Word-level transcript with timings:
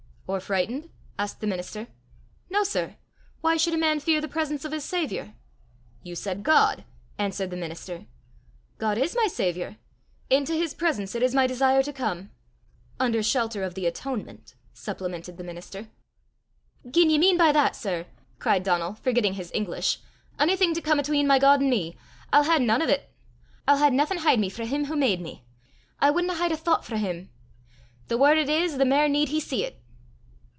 "Or 0.27 0.39
frightened?" 0.39 0.89
asked 1.19 1.41
the 1.41 1.45
minister. 1.47 1.87
"No, 2.49 2.63
sir; 2.63 2.95
why 3.41 3.57
should 3.57 3.73
a 3.73 3.77
man 3.77 3.99
fear 3.99 4.21
the 4.21 4.29
presence 4.29 4.63
of 4.63 4.71
his 4.71 4.85
saviour?" 4.85 5.33
"You 6.03 6.15
said 6.15 6.41
God!" 6.41 6.85
answered 7.17 7.49
the 7.49 7.57
minister. 7.57 8.05
"God 8.77 8.97
is 8.97 9.13
my 9.13 9.27
saviour! 9.27 9.75
Into 10.29 10.53
his 10.53 10.73
presence 10.73 11.15
it 11.15 11.21
is 11.21 11.35
my 11.35 11.47
desire 11.47 11.83
to 11.83 11.91
come." 11.91 12.31
"Under 12.97 13.21
shelter 13.21 13.61
of 13.63 13.75
the 13.75 13.85
atonement," 13.85 14.55
supplemented 14.73 15.35
the 15.35 15.43
minister. 15.43 15.89
"Gien 16.89 17.09
ye 17.09 17.17
mean 17.17 17.35
by 17.37 17.51
that, 17.51 17.75
sir," 17.75 18.05
cried 18.39 18.63
Donal, 18.63 18.93
forgetting 18.93 19.33
his 19.33 19.51
English, 19.53 19.99
"onything 20.39 20.73
to 20.75 20.81
come 20.81 20.97
'atween 20.97 21.27
my 21.27 21.39
God 21.39 21.61
an' 21.61 21.69
me, 21.69 21.97
I'll 22.31 22.45
hae 22.45 22.57
nane 22.57 22.81
o' 22.83 22.87
't. 22.87 23.03
I'll 23.67 23.79
hae 23.79 23.89
naething 23.89 24.19
hide 24.19 24.39
me 24.39 24.47
frae 24.49 24.65
him 24.65 24.87
wha 24.87 24.95
made 24.95 25.19
me! 25.19 25.43
I 25.99 26.09
wadna 26.09 26.35
hide 26.35 26.53
a 26.53 26.55
thoucht 26.55 26.85
frae 26.85 26.99
him. 26.99 27.29
The 28.07 28.17
waur 28.17 28.35
it 28.37 28.47
is, 28.47 28.77
the 28.77 28.85
mair 28.85 29.09
need 29.09 29.27
he 29.27 29.41
see 29.41 29.67
't." 29.69 29.75